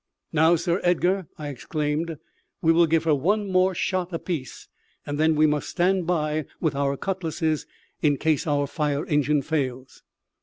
"Now, 0.33 0.55
Sir 0.55 0.81
Edgar," 0.83 1.27
I 1.37 1.49
exclaimed, 1.49 2.17
"we 2.59 2.71
will 2.71 2.87
give 2.87 3.03
her 3.03 3.13
one 3.13 3.51
more 3.51 3.75
shot 3.75 4.11
apiece; 4.11 4.67
and 5.05 5.19
then 5.19 5.35
we 5.35 5.45
must 5.45 5.69
stand 5.69 6.07
by 6.07 6.45
with 6.59 6.73
our 6.75 6.97
cutlasses 6.97 7.67
in 8.01 8.17
case 8.17 8.47
our 8.47 8.65
fire 8.65 9.05
engine 9.05 9.43
fails." 9.43 10.01